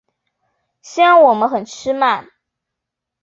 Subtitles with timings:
[0.81, 2.27] 虽然我们吃很慢